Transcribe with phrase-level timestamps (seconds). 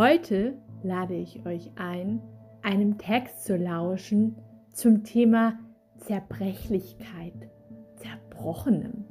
[0.00, 2.22] Heute lade ich euch ein,
[2.62, 4.34] einem Text zu lauschen
[4.72, 5.58] zum Thema
[5.98, 7.50] Zerbrechlichkeit,
[7.96, 9.04] Zerbrochenem.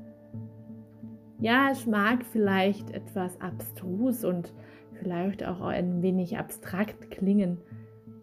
[1.39, 4.51] Ja, es mag vielleicht etwas abstrus und
[4.93, 7.59] vielleicht auch ein wenig abstrakt klingen,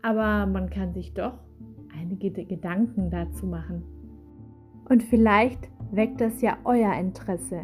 [0.02, 1.38] aber man kann sich doch
[1.96, 3.84] einige Gedanken dazu machen.
[4.88, 7.62] Und vielleicht weckt das ja euer Interesse.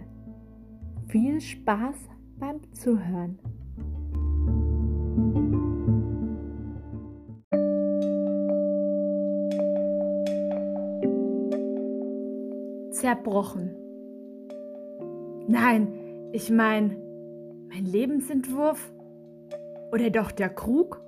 [1.08, 1.96] Viel Spaß
[2.38, 3.38] beim Zuhören.
[12.92, 13.74] Zerbrochen.
[15.48, 15.88] Nein,
[16.32, 16.96] ich meine,
[17.68, 18.92] mein Lebensentwurf
[19.92, 21.02] oder doch der Krug?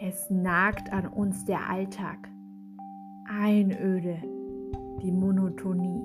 [0.00, 2.28] Es nagt an uns der Alltag,
[3.28, 4.16] Einöde,
[5.02, 6.04] die Monotonie.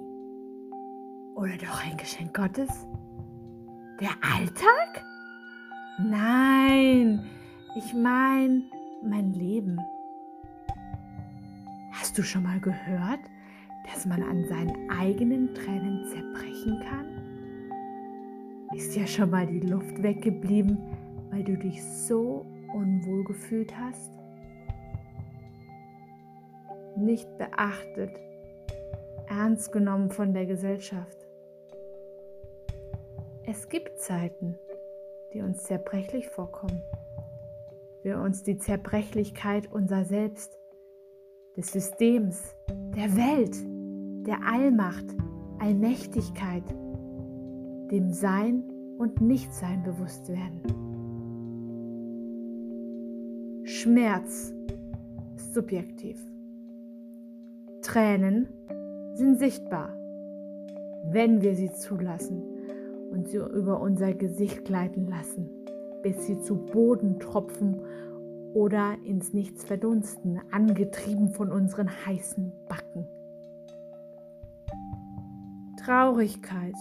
[1.36, 2.88] Oder doch ein Geschenk Gottes?
[4.00, 5.04] Der Alltag?
[6.00, 7.26] Nein,
[7.76, 8.64] ich meine
[9.02, 9.80] mein Leben.
[11.92, 13.20] Hast du schon mal gehört,
[13.86, 17.06] dass man an seinen eigenen Tränen zerbrechen kann?
[18.76, 20.78] Ist ja schon mal die Luft weggeblieben,
[21.32, 24.12] weil du dich so unwohl gefühlt hast?
[26.98, 28.20] Nicht beachtet,
[29.30, 31.18] ernst genommen von der Gesellschaft.
[33.46, 34.58] Es gibt Zeiten,
[35.34, 36.82] die uns zerbrechlich vorkommen.
[38.04, 40.58] Wir uns die Zerbrechlichkeit unser Selbst,
[41.58, 42.56] des Systems,
[42.96, 43.58] der Welt,
[44.26, 45.06] der Allmacht,
[45.60, 46.64] Allmächtigkeit,
[47.92, 48.64] dem Sein
[48.98, 50.62] und Nichtsein bewusst werden.
[53.66, 54.54] Schmerz
[55.36, 56.18] ist subjektiv.
[57.82, 58.48] Tränen
[59.20, 59.90] sind sichtbar,
[61.04, 62.42] wenn wir sie zulassen
[63.12, 65.50] und sie über unser Gesicht gleiten lassen,
[66.02, 67.82] bis sie zu Boden tropfen
[68.54, 73.08] oder ins Nichts verdunsten, angetrieben von unseren heißen Backen.
[75.84, 76.76] Traurigkeit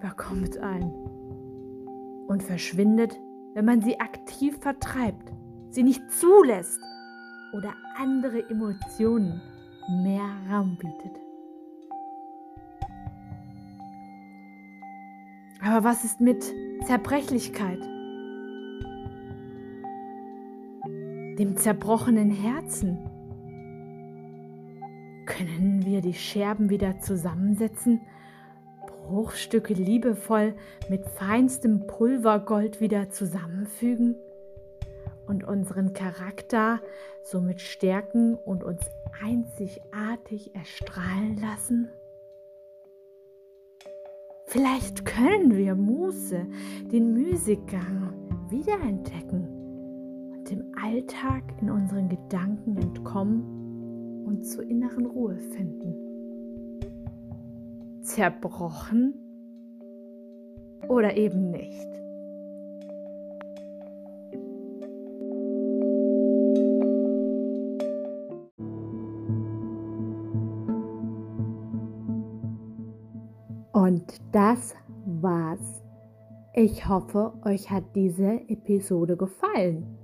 [0.00, 0.92] überkommt ein
[2.28, 3.18] und verschwindet,
[3.54, 5.32] wenn man sie aktiv vertreibt,
[5.70, 6.80] sie nicht zulässt
[7.54, 9.40] oder andere Emotionen
[9.88, 11.20] mehr Raum bietet.
[15.64, 16.44] Aber was ist mit
[16.86, 17.80] Zerbrechlichkeit?
[21.38, 22.98] Dem zerbrochenen Herzen?
[25.24, 28.00] Können wir die Scherben wieder zusammensetzen,
[28.86, 30.54] Bruchstücke liebevoll
[30.88, 34.16] mit feinstem Pulvergold wieder zusammenfügen
[35.32, 36.80] und unseren Charakter
[37.22, 38.82] somit stärken und uns
[39.24, 41.88] einzigartig erstrahlen lassen?
[44.44, 46.46] Vielleicht können wir Muße,
[46.92, 48.12] den Musikgang
[48.50, 49.48] wiederentdecken
[50.34, 55.94] und dem Alltag in unseren Gedanken entkommen und zur inneren Ruhe finden.
[58.02, 59.14] Zerbrochen
[60.88, 62.01] oder eben nicht.
[73.72, 74.74] Und das
[75.06, 75.82] war's.
[76.54, 79.98] Ich hoffe, euch hat diese Episode gefallen.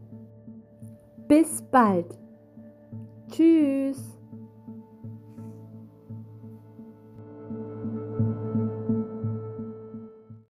[1.28, 2.18] Bis bald.
[3.30, 4.17] Tschüss.